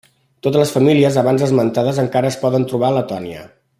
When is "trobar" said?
2.73-2.91